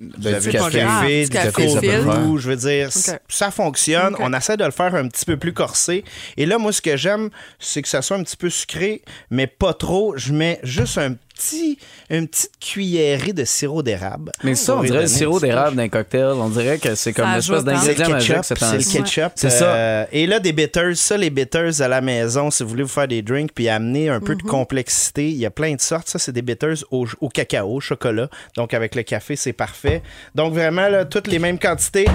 [0.00, 0.78] Ben, du du café.
[0.78, 2.88] café, Ah, du du café, café, le goût, je veux dire,
[3.28, 4.16] ça fonctionne.
[4.18, 6.04] On essaie de le faire un petit peu plus corsé.
[6.38, 9.46] Et là, moi, ce que j'aime, c'est que ça soit un petit peu sucré, mais
[9.46, 10.14] pas trop.
[10.16, 11.78] Je mets juste un petit,
[12.10, 14.32] une petite cuillerée de sirop d'érable.
[14.44, 16.34] Mais ça, on dirait le sirop d'érable d'un cocktail.
[16.36, 17.62] On dirait que c'est comme Ça une espèce hein.
[17.64, 18.36] c'est le d'ingrédient magique.
[18.42, 19.32] c'est le ketchup.
[19.34, 19.74] C'est ça.
[19.74, 22.88] Euh, et là, des bitters, ça, les bitters à la maison, si vous voulez vous
[22.88, 26.08] faire des drinks puis amener un peu de complexité, il y a plein de sortes.
[26.08, 28.28] Ça, c'est des bitters au, au cacao, au chocolat.
[28.56, 30.02] Donc, avec le café, c'est parfait.
[30.34, 32.06] Donc, vraiment, là, toutes les mêmes quantités.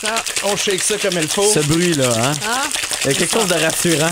[0.00, 1.42] Ça, On shake ça comme il faut.
[1.42, 2.32] Ce bruit-là, hein?
[2.48, 2.62] ah,
[3.04, 4.10] Il y a quelque chose de rassurant.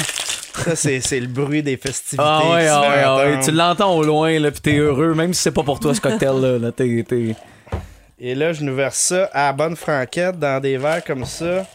[0.65, 2.23] Ça, c'est c'est le bruit des festivités.
[2.25, 3.41] Ah ouais, ah ouais, ah ouais.
[3.45, 6.01] Tu l'entends au loin, là, puis t'es heureux, même si c'est pas pour toi ce
[6.01, 6.59] cocktail-là.
[6.59, 7.35] Là, t'es, t'es-
[8.21, 11.67] Et là, je nous verse ça à la bonne franquette dans des verres comme ça.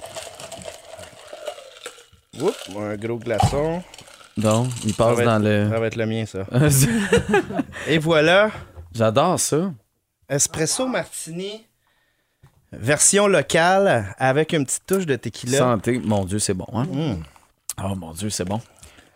[2.40, 3.84] Oups, un gros glaçon.
[4.38, 5.68] Donc, il passe dans le.
[5.70, 6.46] ça va être le mien, ça.
[7.88, 8.50] Et voilà,
[8.96, 9.72] J'adore ça.
[10.30, 11.66] espresso martini,
[12.72, 15.58] version locale avec une petite touche de tequila.
[15.58, 16.00] Santé.
[16.00, 16.86] Mon Dieu, c'est bon, hein?
[16.86, 17.24] Mm.
[17.84, 18.62] Oh mon Dieu, c'est bon.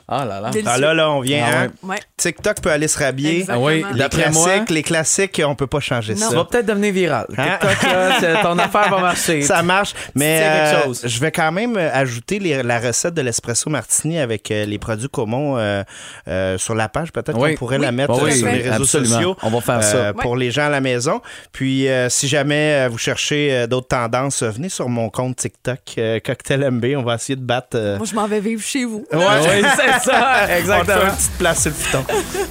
[0.08, 0.52] Ah là là.
[0.66, 1.46] Ah là, là, on vient.
[1.46, 1.68] Ah hein?
[1.84, 1.98] ouais.
[2.18, 3.46] TikTok peut aller se rhabiller.
[3.48, 6.20] Ah oui, Les d'après moi, classiques, les classiques, on peut pas changer Non.
[6.20, 6.36] ça ça.
[6.36, 7.26] va peut-être devenir viral.
[7.38, 7.58] Hein?
[7.62, 9.42] TikTok, là, ton affaire va marcher.
[9.44, 11.02] Ça marche, mais euh, chose.
[11.06, 14.78] je vais quand même euh, ajouter les- la recette de l'espresso martini avec euh, les
[14.78, 15.84] produits communs euh,
[16.28, 17.12] euh, sur la page.
[17.12, 17.52] Peut-être Oui.
[17.52, 19.14] qu'on pourrait la mettre Oui, euh, sur oui, les réseaux absolument.
[19.16, 19.38] sociaux.
[19.44, 19.96] On va faire ça.
[19.98, 21.22] euh, pour les gens à la maison.
[21.52, 25.80] Puis, euh, si jamais euh, vous cherchez euh, d'autres tendances, venez sur mon compte TikTok,
[25.98, 26.86] euh, Cocktail MB.
[26.98, 27.76] On va essayer de battre.
[27.76, 29.06] euh, Moi, je m'en vais vivre chez vous.
[29.12, 29.62] Ouais, Oui,
[30.02, 31.02] c'est ça, On te fait exactement.
[31.04, 32.06] une petite place sur le piton.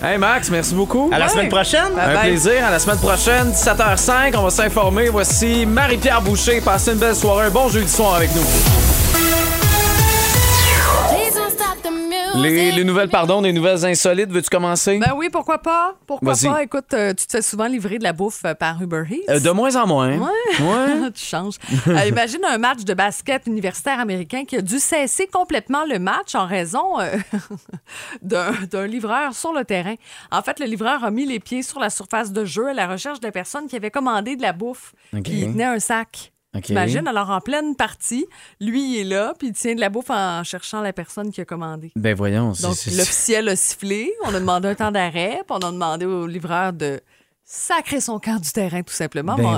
[0.05, 1.11] Hey Max, merci beaucoup.
[1.13, 1.93] À la semaine prochaine.
[1.95, 2.29] Bye Un bye.
[2.31, 2.67] plaisir.
[2.67, 4.35] À la semaine prochaine, 17h05.
[4.37, 5.09] On va s'informer.
[5.09, 6.61] Voici Marie-Pierre Boucher.
[6.61, 7.47] Passez une belle soirée.
[7.47, 8.43] Un bon jeudi soir avec nous.
[12.35, 14.31] Les, les nouvelles, pardon, des nouvelles insolites.
[14.31, 14.99] Veux-tu commencer?
[14.99, 15.95] Ben oui, pourquoi pas?
[16.07, 16.63] Pourquoi pas?
[16.63, 19.31] Écoute, euh, tu te fais souvent livrer de la bouffe euh, par Uber Eats.
[19.31, 20.17] Euh, de moins en moins.
[20.19, 20.65] Ouais.
[20.65, 21.11] Ouais.
[21.15, 21.57] tu changes.
[21.87, 26.47] Imagine un match de basket universitaire américain qui a dû cesser complètement le match en
[26.47, 26.97] raison
[28.23, 29.95] d'un livreur sur le terrain.
[30.31, 32.87] En fait, le livreur a mis les pieds sur la surface de jeu à la
[32.87, 34.95] recherche de personnes qui avaient commandé de la bouffe.
[35.15, 35.23] OK.
[35.23, 36.32] Puis il tenait un sac.
[36.55, 36.69] OK.
[36.69, 38.27] Imagine, alors en pleine partie,
[38.61, 41.41] lui, il est là, puis il tient de la bouffe en cherchant la personne qui
[41.41, 41.93] a commandé.
[41.97, 42.53] Ben voyons.
[42.61, 46.27] Donc, l'officiel a sifflé, on a demandé un temps d'arrêt, puis on a demandé au
[46.27, 47.01] livreur de
[47.55, 49.35] sacrer son camp du terrain, tout simplement.
[49.37, 49.57] Ben, Bon,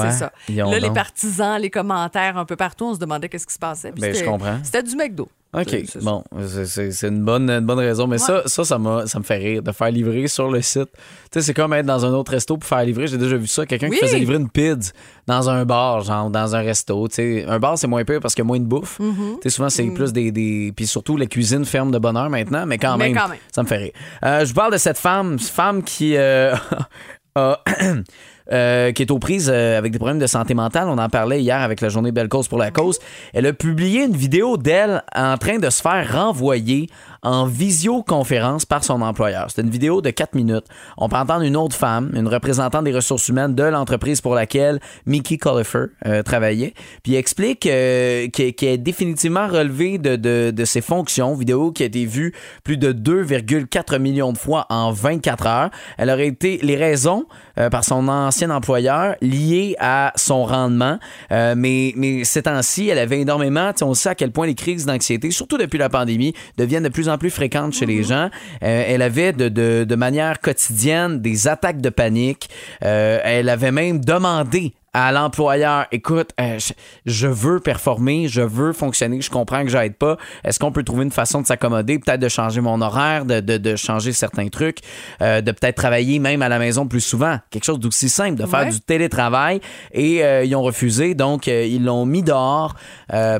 [0.00, 0.32] euh, c'est ça.
[0.48, 3.92] Là, les partisans, les commentaires un peu partout, on se demandait qu'est-ce qui se passait.
[3.92, 4.58] Ben, je comprends.
[4.64, 5.28] C'était du McDo.
[5.54, 6.22] OK, bon,
[6.68, 8.06] c'est- une bonne, une bonne raison.
[8.06, 10.90] Mais ça, ça, ça, m'a- ça me fait rire de faire livrer sur le site.
[10.92, 11.00] Tu
[11.32, 13.06] sais, c'est comme être dans un autre resto pour faire livrer.
[13.06, 13.64] J'ai déjà vu ça.
[13.64, 13.96] Quelqu'un Oui.
[13.98, 14.92] qui faisait livrer une pizza
[15.26, 17.08] dans un bar, genre dans un resto.
[17.08, 18.98] Tu sais, un bar, c'est moins pire parce qu'il y a moins de bouffe.
[19.00, 19.34] Mm-hmm.
[19.36, 20.72] Tu sais, souvent, c'est plus des, des.
[20.76, 23.38] Puis surtout, la cuisine ferme de bonne heure maintenant, mais quand, Mais même, quand même.
[23.54, 23.92] ça me fait rire.
[24.24, 26.16] Euh, je vous parle de cette femme, femme qui.
[26.16, 26.54] euh,
[27.36, 27.60] a-
[28.52, 30.88] euh, qui est aux prises euh, avec des problèmes de santé mentale.
[30.88, 32.98] On en parlait hier avec la journée Belle Cause pour la cause.
[33.34, 36.88] Elle a publié une vidéo d'elle en train de se faire renvoyer
[37.22, 39.46] en visioconférence par son employeur.
[39.50, 40.66] C'est une vidéo de 4 minutes.
[40.96, 44.78] On peut entendre une autre femme, une représentante des ressources humaines de l'entreprise pour laquelle
[45.06, 46.72] Mickey Collifer euh, travaillait.
[47.02, 51.34] Puis explique qu'elle est définitivement relevée de, de, de ses fonctions.
[51.34, 52.32] Vidéo qui a été vue
[52.62, 55.70] plus de 2,4 millions de fois en 24 heures.
[55.98, 57.26] Elle aurait été les raisons
[57.58, 60.98] euh, par son ancien employeur liées à son rendement.
[61.32, 64.46] Euh, mais, mais ces temps-ci, elle avait énormément, tu sais, on sait à quel point
[64.46, 68.02] les crises d'anxiété, surtout depuis la pandémie, deviennent de plus en plus fréquentes chez les
[68.02, 68.30] gens.
[68.62, 72.48] Euh, elle avait de, de, de manière quotidienne des attaques de panique.
[72.84, 76.72] Euh, elle avait même demandé à l'employeur, écoute, euh, je,
[77.04, 80.16] je veux performer, je veux fonctionner, je comprends que j'aide pas.
[80.42, 83.58] Est-ce qu'on peut trouver une façon de s'accommoder, peut-être de changer mon horaire, de, de-
[83.58, 84.78] de changer certains trucs,
[85.20, 88.46] euh, de peut-être travailler même à la maison plus souvent, quelque chose d'aussi simple, de
[88.46, 88.70] faire Ouais.
[88.70, 89.60] du télétravail.
[89.92, 92.74] Et euh, ils ont refusé, donc ils l'ont mis dehors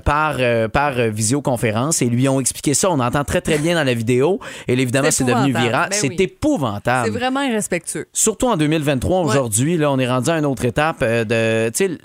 [0.05, 0.37] par,
[0.73, 2.91] par visioconférence et lui ont expliqué ça.
[2.91, 4.41] On entend très très bien dans la vidéo.
[4.69, 5.89] Et évidemment, C'est devenu viral.
[5.91, 6.17] Ben c'est oui.
[6.19, 7.07] épouvantable.
[7.13, 8.07] C'est vraiment irrespectueux.
[8.13, 11.03] Surtout en 2023, aujourd'hui, là, on est rendu à une autre étape
[11.47, 11.71] euh.
[11.71, 11.99] Tu sais,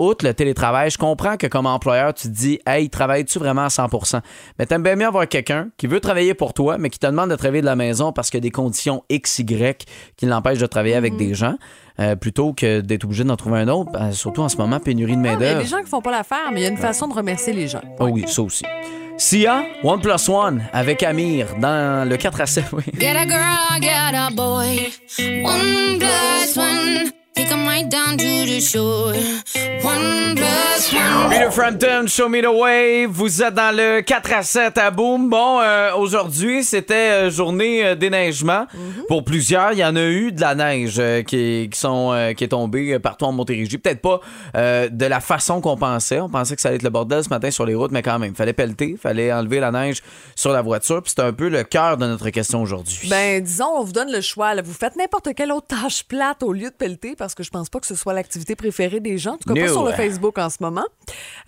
[0.00, 3.68] outre le télétravail, je comprends que comme employeur, tu te dis, hey, travailles-tu vraiment à
[3.68, 4.20] 100%
[4.58, 7.30] Mais t'aimes bien mieux avoir quelqu'un qui veut travailler pour toi, mais qui te demande
[7.30, 10.58] de travailler de la maison parce qu'il y a des conditions X, Y qui l'empêchent
[10.58, 11.18] de travailler avec Mhm.
[11.18, 11.54] des gens,
[11.98, 15.16] euh, plutôt que d'être obligé d'en trouver un autre, ben, surtout en ce moment, pénurie
[15.16, 15.62] de Ah, Il y a main-d'œuvre.
[15.62, 17.66] des gens qui font pas l'affaire, mais il y a une façon de remercier les
[17.66, 17.82] gens.
[17.98, 18.64] Oh oui, ça aussi.
[19.16, 22.66] Sia, One Plus One avec Amir dans le 4 à 7.
[22.72, 22.84] Oui.
[23.00, 24.92] Get a girl, get a boy.
[25.44, 26.87] One plus one.
[27.90, 29.14] Take 'em right down to the shore.
[29.82, 30.67] One plus one.
[30.90, 33.04] Peter Frampton, Show Me the Way.
[33.06, 35.28] Vous êtes dans le 4 à 7 à Boom.
[35.28, 38.66] Bon, euh, aujourd'hui, c'était euh, journée euh, déneigement.
[39.06, 42.44] Pour plusieurs, il y en a eu de la neige euh, qui, qui sont, qui
[42.44, 43.76] est tombée partout en Montérégie.
[43.76, 44.20] Peut-être pas
[44.54, 46.20] de la façon qu'on pensait.
[46.20, 48.18] On pensait que ça allait être le bordel ce matin sur les routes, mais quand
[48.18, 50.02] même, fallait pelleter, fallait enlever la neige
[50.36, 51.02] sur la voiture.
[51.02, 53.08] Puis c'est un peu le cœur de notre question aujourd'hui.
[53.10, 54.54] Ben, disons, on vous donne le choix.
[54.54, 54.62] là.
[54.62, 57.68] Vous faites n'importe quelle autre tâche plate au lieu de pelleter parce que je pense
[57.68, 59.32] pas que ce soit l'activité préférée des gens.
[59.32, 60.77] En tout cas, pas sur le Facebook en ce moment.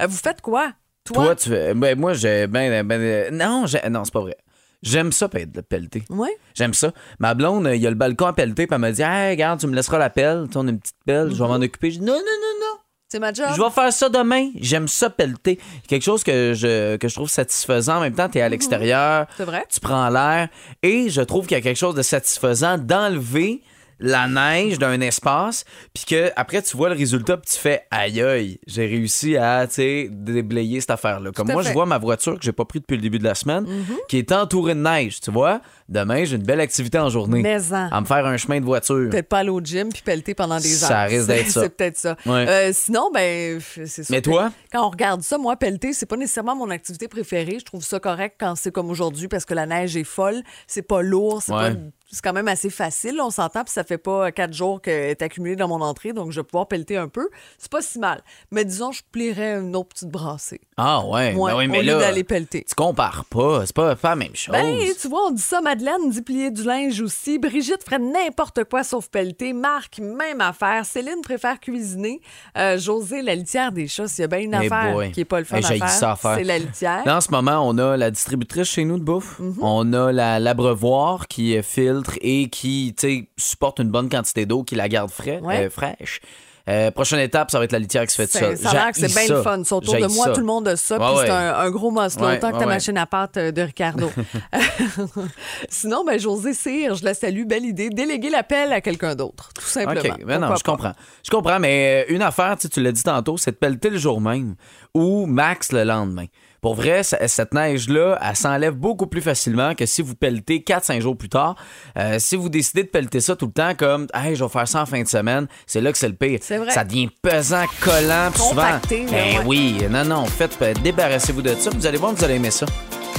[0.00, 0.72] Euh, vous faites quoi?
[1.04, 2.46] Toi, tu ben, moi, j'ai.
[2.46, 4.36] Ben, ben, euh, non, non, c'est pas vrai.
[4.82, 6.04] J'aime ça pelleter.
[6.08, 6.28] Oui.
[6.54, 6.92] J'aime ça.
[7.18, 9.60] Ma blonde, il y a le balcon à pelleter, puis elle m'a dit Hey, regarde,
[9.60, 10.46] tu me laisseras la pelle.
[10.50, 11.90] Tu on a une petite pelle, je vais m'en occuper.
[11.90, 12.78] Je dis Non, non, non, non.
[13.08, 13.46] C'est ma job.
[13.56, 14.50] Je vais faire ça demain.
[14.60, 15.58] J'aime ça pelleter.
[15.88, 17.96] Quelque chose que je, que je trouve satisfaisant.
[17.96, 19.26] En même temps, tu es à l'extérieur.
[19.36, 19.66] C'est vrai.
[19.68, 20.48] Tu prends l'air.
[20.82, 23.62] Et je trouve qu'il y a quelque chose de satisfaisant d'enlever
[24.00, 28.20] la neige d'un espace, puis que après tu vois le résultat, puis tu fais aïe
[28.22, 29.66] aïe, j'ai réussi à
[30.10, 31.30] déblayer cette affaire-là.
[31.32, 31.68] Comme moi, fait.
[31.68, 33.96] je vois ma voiture que j'ai pas pris depuis le début de la semaine, Mhm.
[34.08, 35.20] qui est entourée de neige.
[35.20, 37.88] Tu vois, demain j'ai une belle activité en journée, Mais en.
[37.90, 39.08] à me faire un chemin de voiture.
[39.10, 40.88] Peut-être pas aller au gym puis pelleter pendant des heures.
[40.88, 41.60] Ça risque d'être C'est- ça.
[41.62, 42.16] C'est peut-être ça.
[42.26, 42.46] Ouais.
[42.48, 44.08] Euh, sinon, ben, c'est.
[44.10, 44.50] Mais toi?
[44.72, 47.58] Quand on regarde ça, moi, pelleter, c'est pas nécessairement mon activité préférée.
[47.58, 50.42] Je trouve ça correct quand c'est comme aujourd'hui parce que la neige est folle.
[50.66, 51.42] C'est pas lourd.
[51.42, 51.74] C'est Ouais.
[51.74, 51.80] pas-
[52.12, 53.20] c'est quand même assez facile.
[53.22, 56.32] On s'entend, puis ça fait pas quatre jours qu'elle est accumulée dans mon entrée, donc
[56.32, 57.28] je vais pouvoir pelleter un peu.
[57.58, 58.22] C'est pas si mal.
[58.50, 60.60] Mais disons, je plierais une autre petite brassée.
[60.76, 62.64] Ah ouais, ben oui, mais là, d'aller pelleter.
[62.68, 64.52] tu compares pas, c'est pas, pas la même chose.
[64.52, 65.60] Ben, tu vois, on dit ça.
[65.60, 67.38] Madeleine dit plier du linge aussi.
[67.38, 69.52] Brigitte ferait n'importe quoi sauf pelleter.
[69.52, 70.84] Marc, même affaire.
[70.86, 72.20] Céline préfère cuisiner.
[72.56, 75.12] Euh, José, la litière des chats, s'il y a bien une Eh affaire boy.
[75.12, 77.02] qui est pas le fun Hey, à faire, c'est la litière.
[77.06, 79.38] En ce moment, on a la distributrice chez nous de bouffe.
[79.38, 79.58] Mhm.
[79.60, 81.62] On a la l'abreuvoir qui euh,
[82.04, 82.94] filtre et qui
[83.36, 85.66] supporte une bonne quantité d'eau, qui la garde frais, Ouais.
[85.66, 86.20] euh, fraîche.
[86.68, 88.56] Euh, prochaine étape, ça va être la litière qui se fait C'est- seul.
[88.58, 89.42] ça a c'est bien le ça.
[89.42, 89.64] fun.
[89.64, 90.32] Ça, autour de moi, ça.
[90.32, 90.98] tout le monde a ça.
[90.98, 93.62] Puis c'est un, un gros must, Ouais, autant que ta machine à pâte euh, de
[93.62, 94.10] Ricardo.
[95.68, 97.44] Sinon, ben, José Cyr, je la salue.
[97.44, 97.90] Belle idée.
[97.90, 100.00] Déléguer l'appel à quelqu'un d'autre, tout simplement.
[100.00, 100.70] OK, ben non, je pas?
[100.70, 100.92] comprends.
[101.24, 104.54] Je comprends, mais une affaire, tu l'as dit tantôt, c'est de pelleter le jour même
[104.94, 106.26] ou max le lendemain.
[106.60, 111.16] Pour vrai, cette neige-là, elle s'enlève beaucoup plus facilement que si vous pelletez 4-5 jours
[111.16, 111.54] plus tard.
[111.96, 114.68] Euh, si vous décidez de pelleter ça tout le temps comme Hey, je vais faire
[114.68, 116.38] ça en fin de semaine, c'est là que c'est le pire.
[116.42, 116.70] C'est vrai.
[116.72, 118.80] Ça devient pesant, collant, puis souvent.
[118.90, 119.38] Ben ouais.
[119.46, 122.66] oui, non, non, faites, euh, débarrassez-vous de ça, vous allez voir, vous allez aimer ça.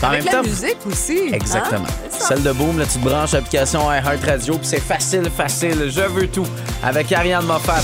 [0.04, 1.20] En Avec même la temps, musique aussi.
[1.28, 1.34] hein?
[1.34, 1.86] Exactement.
[2.10, 5.92] Celle de Boom, là, tu te branches l'application iHeart Radio, puis c'est facile, facile.
[5.92, 6.48] Je veux tout.
[6.84, 7.82] Avec Ariane Moffat.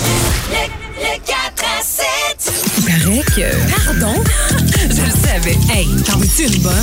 [0.49, 2.05] Le 4 à 7.
[2.85, 3.85] Paraît que.
[3.85, 4.23] Pardon?
[5.07, 5.57] Je le savais.
[5.73, 6.73] Hey, t'en veux-tu une bonne?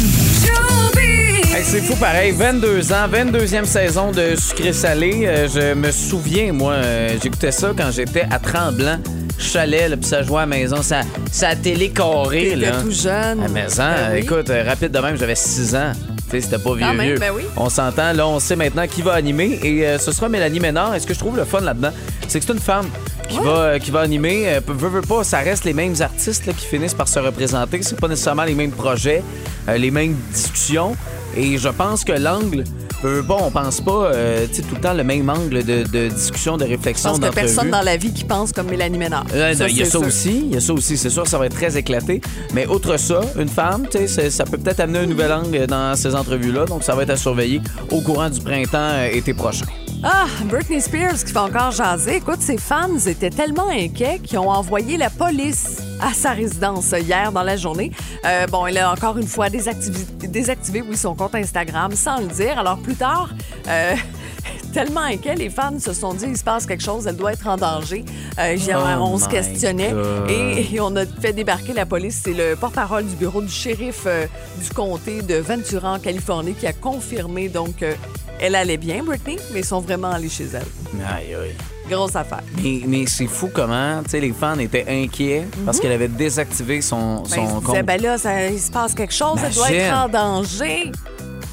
[1.54, 5.24] Hey, c'est fou pareil, 22 ans, 22e saison de Sucré Salé.
[5.26, 8.98] Euh, je me souviens, moi, euh, j'écoutais ça quand j'étais à Tremblant,
[9.38, 12.44] chalet, là, puis ça jouait à la maison, ça, ça a télé carré.
[12.54, 12.80] T'étais là.
[12.80, 13.42] tout jeune.
[13.44, 14.18] À maison, Ben oui.
[14.20, 15.92] écoute, euh, rapide de même, j'avais 6 ans.
[16.30, 17.18] Tu sais, c'était pas vieux, Quand même, vieux.
[17.18, 17.42] ben oui.
[17.58, 20.94] On s'entend, là, on sait maintenant qui va animer et euh, ce sera Mélanie Ménard.
[20.94, 21.90] Et ce que je trouve le fun là-dedans,
[22.26, 22.86] c'est que c'est une femme
[23.28, 24.48] qui, va, euh, qui va animer.
[24.48, 27.80] Euh, veut, veut pas, ça reste les mêmes artistes là, qui finissent par se représenter.
[27.82, 29.22] C'est pas nécessairement les mêmes projets,
[29.68, 30.96] euh, les mêmes discussions.
[31.36, 32.62] Et je pense que l'angle,
[33.02, 36.56] veut pas, on pense pas euh, tout le temps le même angle de, de discussion,
[36.56, 37.46] de Je réflexion, pense y a d'entrevue.
[37.46, 39.26] personne dans la vie qui pense comme Mélanie Ménard.
[39.34, 40.06] Euh, il y a ça sûr.
[40.06, 42.20] aussi, il y a ça aussi, c'est sûr, ça va être très éclaté.
[42.52, 46.66] Mais outre ça, une femme, ça peut peut-être amener un nouvel angle dans ces entrevues-là,
[46.66, 47.60] donc ça va être à surveiller
[47.90, 49.66] au courant du printemps euh, été prochain.
[50.06, 52.16] Ah, Britney Spears qui fait encore jaser.
[52.16, 57.32] Écoute, ses fans étaient tellement inquiets qu'ils ont envoyé la police à sa résidence hier
[57.32, 57.90] dans la journée.
[58.26, 62.26] Euh, bon, elle a encore une fois désactivé, désactivé oui, son compte Instagram sans le
[62.26, 62.58] dire.
[62.58, 63.30] Alors plus tard,
[63.66, 63.94] euh,
[64.74, 67.46] tellement inquiets, les fans se sont dit il se passe quelque chose, elle doit être
[67.46, 68.04] en danger.
[68.38, 69.94] Euh, Oh on se questionnait
[70.28, 72.20] et, et on a fait débarquer la police.
[72.24, 74.26] C'est le porte-parole du bureau du shérif euh,
[74.62, 77.82] du comté de Ventura, en Californie, qui a confirmé donc
[78.46, 80.62] elle allait bien, Britney, mais ils sont vraiment allés chez elle.
[81.06, 81.54] Aïe, aïe.
[81.90, 82.42] Grosse affaire.
[82.62, 86.80] Mais, mais c'est fou comment, tu sais, les fans étaient inquiets parce qu'elle avait désactivé
[86.80, 87.22] son, Mhm.
[87.22, 87.64] Ben, son compte.
[87.66, 89.94] disaient, ben là, ça- il se passe quelque chose, elle doit être Imagine.
[89.94, 90.92] en danger.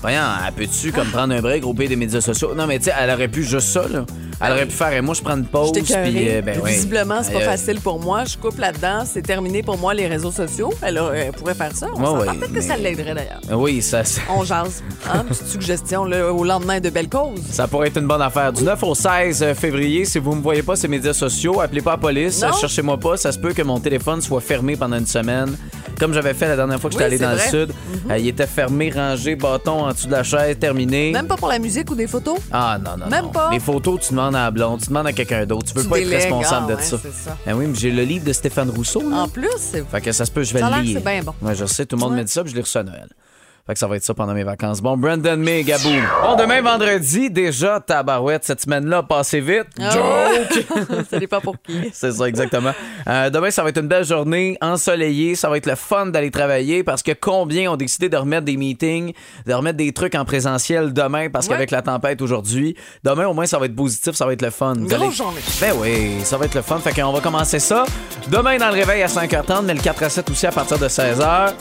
[0.02, 2.56] Voyons, elle peut-tu comme prendre un break, grouper des médias sociaux?
[2.56, 4.06] Non, mais tu sais, elle aurait pu juste ça, là.
[4.44, 6.72] Elle aurait pu faire, et moi, je prends une pause, puis euh, ben oui.
[6.72, 8.24] Visiblement, c'est pas facile pour moi.
[8.26, 9.04] Je coupe là-dedans.
[9.06, 10.74] C'est terminé pour moi, les réseaux sociaux.
[10.82, 11.88] Elle, elle pourrait faire ça.
[11.94, 12.20] On Ouais, s'entend.
[12.32, 13.42] ouais, Peut-être que ça l'aiderait d'ailleurs.
[13.60, 14.84] Oui, ça, On jase.
[15.14, 15.26] Hein?
[15.28, 17.42] Petite suggestion là, au lendemain de belles causes.
[17.52, 18.52] ça pourrait être une bonne affaire.
[18.54, 21.92] Du 9 au 16 février, si vous me voyez pas les médias sociaux, appelez pas
[21.92, 23.18] la police, cherchez-moi pas.
[23.18, 25.56] Ça se peut que mon téléphone soit fermé pendant une semaine.
[26.00, 27.44] Comme j'avais fait la dernière fois que j'étais allé dans vrai.
[27.52, 27.70] le sud.
[28.06, 28.12] Mhm.
[28.12, 31.12] Euh, il était fermé, rangé, bâton en dessous de la chaise, terminé.
[31.12, 32.40] Même pas pour la musique ou des photos?
[32.52, 33.30] Ah non, non, Même non.
[33.32, 33.50] pas?
[33.52, 35.66] Les photos, tu demandes à la blonde, tu demandes à quelqu'un d'autre.
[35.68, 36.98] Tu peux Tu pas être responsable Ah, de ouais, ça.
[36.98, 37.38] ça.
[37.46, 39.10] Ben oui, mais j'ai le livre de Stéphane Rousseau.
[39.10, 39.24] là.
[39.24, 41.00] En plus, c'est Fait que ça se peut, je vais Ça le lire.
[41.00, 41.34] c'est bien bon.
[41.42, 43.08] Ouais, je sais, tout le monde me dit ça, puis je l'ai reçu à Noël.
[43.72, 44.82] Fait que ça va être ça pendant mes vacances.
[44.82, 45.88] Bon, Brandon May, Gabou.
[46.24, 49.68] Bon, demain, vendredi, déjà, tabarouette, cette semaine-là a passé vite.
[49.80, 50.66] Ah Joke!
[51.10, 51.90] ça n'est pas pour qui.
[51.94, 52.74] C'est ça, exactement.
[53.08, 55.36] Euh, demain, ça va être une belle journée, ensoleillée.
[55.36, 58.58] Ça va être le fun d'aller travailler parce que combien ont décidé de remettre des
[58.58, 59.14] meetings,
[59.48, 61.54] de remettre des trucs en présentiel demain parce Ouais.
[61.54, 64.50] qu'avec la tempête aujourd'hui, demain, au moins, ça va être positif, ça va être le
[64.52, 64.76] fun.
[64.76, 65.40] Une grosse journée.
[65.62, 66.78] Ben oui, ça va être le fun.
[66.80, 67.86] Fait qu'on va commencer ça.
[68.28, 70.90] Demain, dans le réveil à 5h30, mais le 4 à 7 aussi à partir de
[70.90, 71.54] 16h.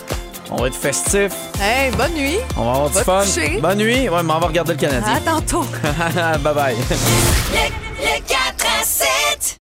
[0.50, 1.32] On va être festif.
[1.60, 2.38] Hey, bonne nuit.
[2.56, 3.20] On va avoir du fun.
[3.24, 3.60] coucher.
[3.60, 4.08] Bonne nuit.
[4.08, 5.14] Ouais, mais on va regarder le Canadien.
[5.14, 5.64] À tantôt.
[6.42, 6.76] bye bye.
[6.76, 8.36] Le, le 4
[8.80, 9.58] à 7.